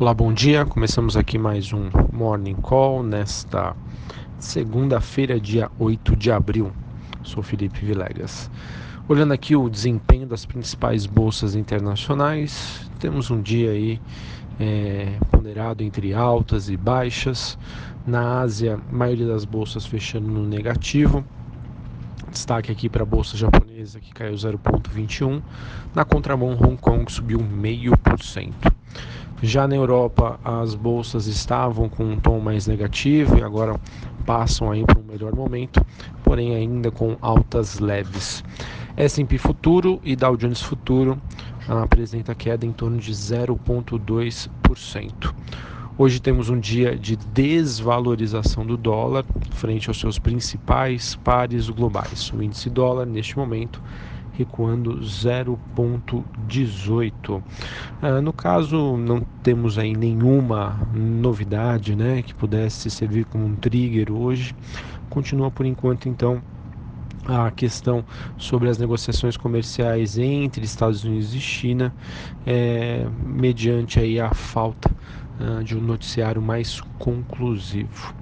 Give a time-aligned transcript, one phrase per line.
[0.00, 0.64] Olá, bom dia.
[0.64, 3.74] Começamos aqui mais um Morning Call nesta
[4.38, 6.70] segunda-feira, dia 8 de abril.
[7.24, 8.48] Sou Felipe Vilegas.
[9.08, 14.00] Olhando aqui o desempenho das principais bolsas internacionais, temos um dia aí
[14.60, 17.58] é, ponderado entre altas e baixas.
[18.06, 21.24] Na Ásia, a maioria das bolsas fechando no negativo.
[22.30, 25.42] Destaque aqui para a bolsa japonesa que caiu 0,21.
[25.92, 28.77] Na contramão, Hong Kong subiu 0,5%.
[29.40, 33.78] Já na Europa, as bolsas estavam com um tom mais negativo e agora
[34.26, 35.80] passam aí para um melhor momento,
[36.24, 38.42] porém ainda com altas leves.
[38.96, 41.22] S&P Futuro e Dow Jones Futuro
[41.68, 45.32] ah, apresenta queda em torno de 0,2%.
[45.96, 52.32] Hoje temos um dia de desvalorização do dólar frente aos seus principais pares globais.
[52.32, 53.80] O índice dólar, neste momento,
[54.38, 57.42] recuando 0,18.
[58.00, 64.12] Ah, no caso, não temos aí nenhuma novidade né, que pudesse servir como um trigger
[64.12, 64.54] hoje.
[65.10, 66.40] Continua por enquanto, então,
[67.26, 68.04] a questão
[68.36, 71.92] sobre as negociações comerciais entre Estados Unidos e China,
[72.46, 74.88] é, mediante aí a falta
[75.40, 78.14] uh, de um noticiário mais conclusivo.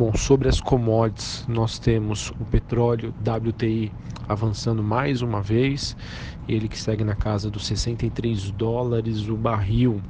[0.00, 3.92] Bom, sobre as commodities, nós temos o petróleo WTI
[4.26, 5.94] avançando mais uma vez,
[6.48, 10.00] ele que segue na casa dos 63 dólares o barril.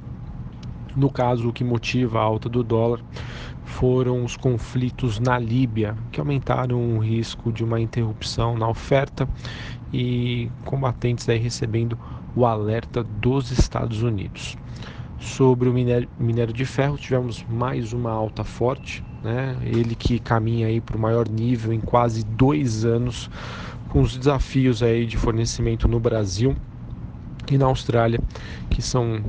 [0.95, 3.01] No caso, o que motiva a alta do dólar
[3.65, 9.29] foram os conflitos na Líbia, que aumentaram o risco de uma interrupção na oferta
[9.93, 11.99] e combatentes aí recebendo
[12.37, 14.57] o alerta dos Estados Unidos.
[15.21, 19.55] Sobre o minério, minério de ferro, tivemos mais uma alta forte, né?
[19.63, 23.29] ele que caminha aí para o maior nível em quase dois anos,
[23.91, 26.57] com os desafios aí de fornecimento no Brasil
[27.51, 28.19] e na Austrália,
[28.71, 29.23] que são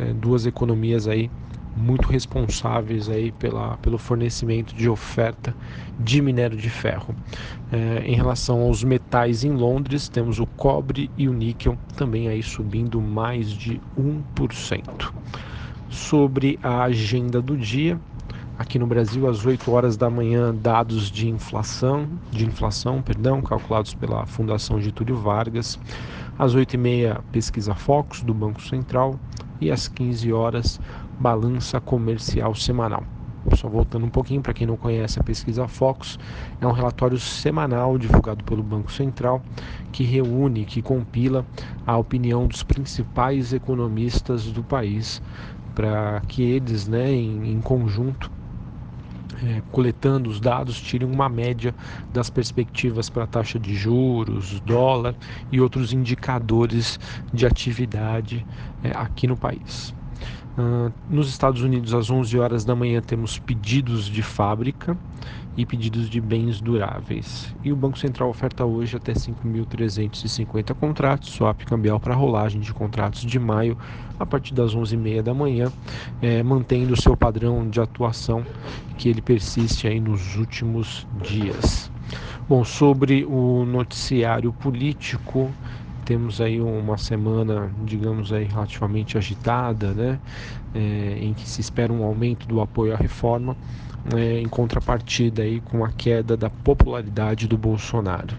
[0.00, 1.30] é, duas economias aí
[1.76, 5.54] muito responsáveis aí pela, pelo fornecimento de oferta
[5.98, 7.14] de minério de ferro.
[7.72, 12.42] É, em relação aos metais em Londres, temos o cobre e o níquel também aí
[12.42, 15.12] subindo mais de 1%.
[15.88, 17.98] Sobre a agenda do dia,
[18.58, 23.94] aqui no Brasil às 8 horas da manhã dados de inflação, de inflação, perdão, calculados
[23.94, 25.78] pela Fundação Getúlio Vargas.
[26.38, 29.18] Às 8h30, pesquisa Focus do Banco Central
[29.60, 30.80] e às 15 horas
[31.20, 33.04] balança comercial semanal.
[33.54, 36.18] Só voltando um pouquinho, para quem não conhece a pesquisa Focus,
[36.60, 39.42] é um relatório semanal divulgado pelo Banco Central
[39.92, 41.44] que reúne, que compila
[41.86, 45.22] a opinião dos principais economistas do país
[45.74, 48.30] para que eles, né, em, em conjunto,
[49.42, 51.74] é, coletando os dados, tirem uma média
[52.12, 55.14] das perspectivas para taxa de juros, dólar
[55.50, 57.00] e outros indicadores
[57.32, 58.46] de atividade
[58.82, 59.94] é, aqui no país.
[60.58, 64.96] Uh, nos Estados Unidos, às 11 horas da manhã, temos pedidos de fábrica
[65.56, 67.54] e pedidos de bens duráveis.
[67.62, 73.22] E o Banco Central oferta hoje até 5.350 contratos, swap cambial para rolagem de contratos
[73.22, 73.76] de maio
[74.18, 75.72] a partir das 11h30 da manhã,
[76.20, 78.44] é, mantendo o seu padrão de atuação
[78.98, 81.90] que ele persiste aí nos últimos dias.
[82.48, 85.50] Bom, sobre o noticiário político,
[86.10, 90.18] temos aí uma semana, digamos aí, relativamente agitada, né?
[90.74, 93.56] É, em que se espera um aumento do apoio à reforma,
[94.16, 98.36] é, em contrapartida aí com a queda da popularidade do Bolsonaro.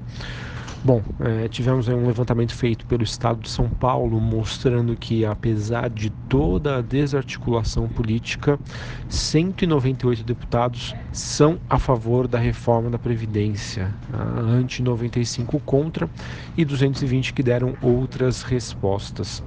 [0.83, 6.09] Bom, é, tivemos um levantamento feito pelo Estado de São Paulo mostrando que, apesar de
[6.27, 8.59] toda a desarticulação política,
[9.07, 16.09] 198 deputados são a favor da reforma da Previdência, ante 95 contra
[16.57, 19.43] e 220 que deram outras respostas.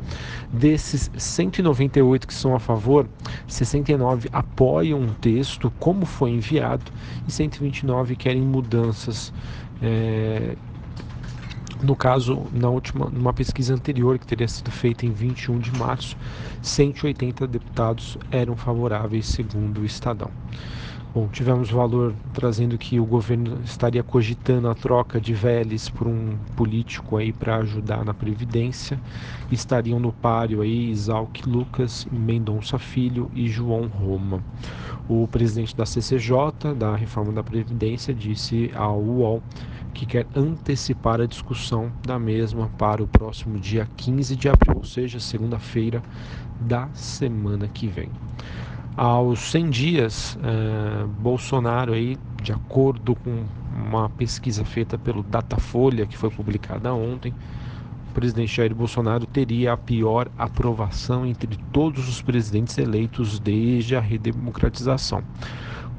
[0.53, 3.09] Desses 198 que são a favor,
[3.49, 6.93] 69 apoiam o texto como foi enviado
[7.27, 9.33] e 129 querem mudanças.
[9.83, 10.55] É,
[11.85, 16.17] no caso, na última, numa pesquisa anterior que teria sido feita em 21 de março,
[16.63, 20.31] 180 deputados eram favoráveis, segundo o Estadão.
[21.15, 26.37] Bom, tivemos valor trazendo que o governo estaria cogitando a troca de Vélez por um
[26.57, 28.99] político aí para ajudar na previdência.
[29.53, 34.43] Estariam no páreo aí Isaac Lucas, Mendonça Filho e João Roma.
[35.09, 39.41] O presidente da CCJ, da reforma da previdência, disse ao UOL
[39.95, 44.85] que quer antecipar a discussão da mesma para o próximo dia 15 de abril, ou
[44.85, 46.03] seja, segunda-feira
[46.61, 48.11] da semana que vem.
[48.97, 53.45] Aos 100 dias, eh, Bolsonaro, aí, de acordo com
[53.75, 57.33] uma pesquisa feita pelo Datafolha, que foi publicada ontem,
[58.15, 65.23] presidente Jair Bolsonaro teria a pior aprovação entre todos os presidentes eleitos desde a redemocratização.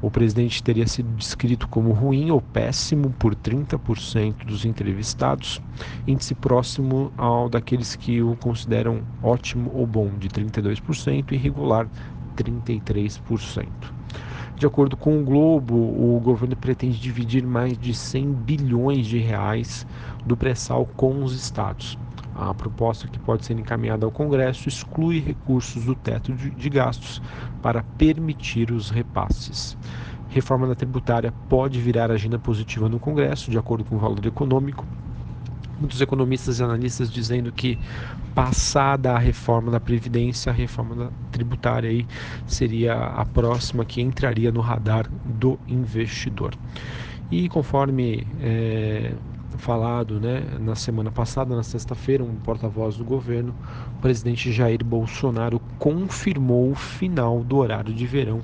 [0.02, 5.60] O presidente teria sido descrito como ruim ou péssimo por 30% dos entrevistados,
[6.06, 11.88] índice próximo ao daqueles que o consideram ótimo ou bom, de 32%, e regular,
[12.36, 13.66] 33%.
[14.54, 19.86] De acordo com o Globo, o governo pretende dividir mais de 100 bilhões de reais
[20.24, 21.98] do pré-sal com os estados.
[22.38, 27.22] A proposta que pode ser encaminhada ao Congresso exclui recursos do teto de gastos
[27.62, 29.74] para permitir os repasses.
[30.28, 34.84] Reforma da tributária pode virar agenda positiva no Congresso, de acordo com o valor econômico.
[35.80, 37.78] Muitos economistas e analistas dizendo que,
[38.34, 42.06] passada a reforma da Previdência, a reforma da tributária aí
[42.46, 46.54] seria a próxima que entraria no radar do investidor.
[47.30, 49.14] E conforme é,
[49.56, 53.54] falado né, na semana passada, na sexta-feira, um porta-voz do governo,
[53.98, 58.40] o presidente Jair Bolsonaro confirmou o final do horário de verão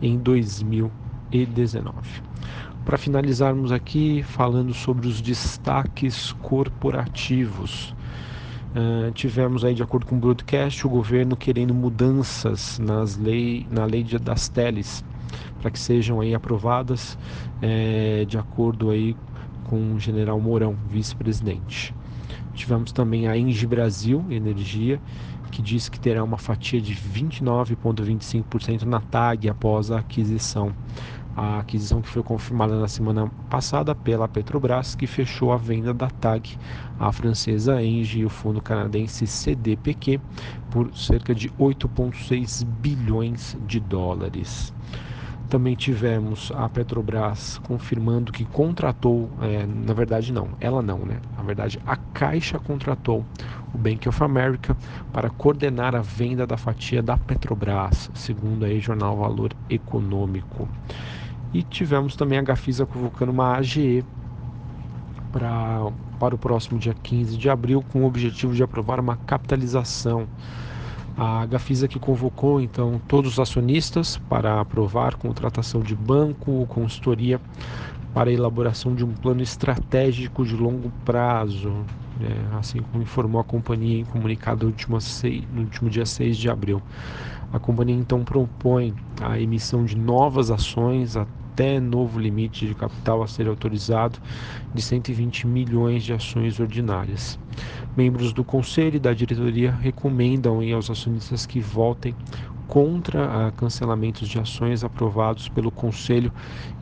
[0.00, 1.94] em 2019.
[2.84, 7.94] Para finalizarmos aqui, falando sobre os destaques corporativos.
[8.70, 13.84] Uh, tivemos aí, de acordo com o broadcast, o governo querendo mudanças nas lei, na
[13.84, 15.04] lei das teles
[15.60, 17.18] para que sejam aí aprovadas
[17.60, 19.16] é, de acordo aí
[19.68, 21.94] com o general Mourão, vice-presidente.
[22.54, 25.00] Tivemos também a Engie Brasil Energia,
[25.50, 30.72] que diz que terá uma fatia de 29,25% na TAG após a aquisição.
[31.36, 36.10] A aquisição que foi confirmada na semana passada pela Petrobras, que fechou a venda da
[36.10, 36.58] TAG
[36.98, 40.20] à francesa Engie e o fundo canadense CDPQ
[40.68, 44.74] por cerca de 8,6 bilhões de dólares.
[45.48, 51.20] Também tivemos a Petrobras confirmando que contratou, é, na verdade não, ela não, né?
[51.36, 53.24] Na verdade, a Caixa contratou
[53.72, 54.76] o Bank of America
[55.10, 60.68] para coordenar a venda da fatia da Petrobras, segundo aí o jornal Valor Econômico.
[61.54, 64.04] E tivemos também a Gafisa convocando uma AGE
[65.32, 70.28] para, para o próximo dia 15 de abril, com o objetivo de aprovar uma capitalização
[71.18, 77.40] a Gafisa que convocou então todos os acionistas para aprovar contratação de banco, consultoria
[78.14, 81.70] para a elaboração de um plano estratégico de longo prazo,
[82.20, 82.56] né?
[82.56, 86.48] assim como informou a companhia em comunicado no último, seis, no último dia 6 de
[86.48, 86.80] abril.
[87.52, 91.16] A companhia então propõe a emissão de novas ações
[91.58, 94.20] até novo limite de capital a ser autorizado
[94.72, 97.36] de 120 milhões de ações ordinárias.
[97.96, 102.14] Membros do conselho e da diretoria recomendam aos acionistas que votem
[102.68, 106.30] contra cancelamentos de ações aprovados pelo Conselho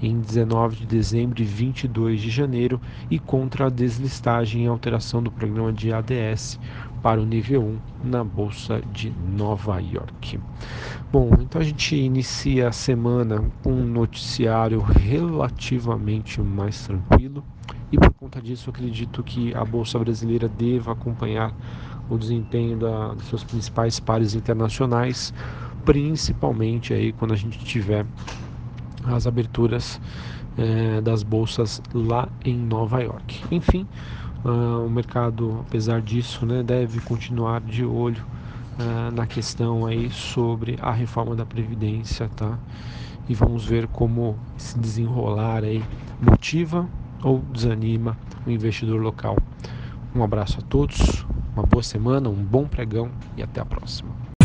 [0.02, 2.78] em 19 de dezembro e 22 de janeiro
[3.08, 6.58] e contra a deslistagem e alteração do programa de ADS
[7.06, 7.62] para o nível
[8.02, 10.40] 1 na Bolsa de Nova York.
[11.12, 17.44] Bom, então a gente inicia a semana com um noticiário relativamente mais tranquilo
[17.92, 21.54] e por conta disso acredito que a Bolsa Brasileira deva acompanhar
[22.10, 25.32] o desempenho da, dos seus principais pares internacionais,
[25.84, 28.04] principalmente aí quando a gente tiver
[29.04, 30.00] as aberturas
[30.58, 33.44] eh, das bolsas lá em Nova York.
[33.52, 33.86] Enfim,
[34.48, 38.24] uh, o mercado, apesar disso, né, deve continuar de olho
[38.78, 42.58] uh, na questão aí sobre a reforma da previdência, tá?
[43.28, 45.82] E vamos ver como se desenrolar aí
[46.20, 46.88] motiva
[47.22, 49.36] ou desanima o investidor local.
[50.14, 54.35] Um abraço a todos, uma boa semana, um bom pregão e até a próxima.